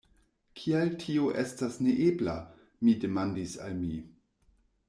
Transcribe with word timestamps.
"Kial 0.59 0.93
tio 1.03 1.27
estas 1.43 1.77
neebla?" 1.89 2.35
mi 2.89 2.99
demandis 3.07 3.55
al 3.67 3.81
mi. 3.85 4.05